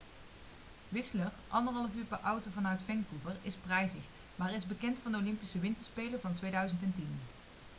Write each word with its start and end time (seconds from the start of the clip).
whistler 0.89 1.31
1,5 1.91 1.97
uur 1.97 2.05
per 2.13 2.19
auto 2.23 2.49
vanuit 2.49 2.81
vancouver 2.83 3.35
is 3.41 3.55
prijzig 3.55 4.01
maar 4.35 4.53
is 4.53 4.65
bekend 4.65 4.99
van 4.99 5.11
de 5.11 5.17
olympische 5.17 5.59
winterspelen 5.59 6.21
van 6.21 6.33
2010 6.33 7.19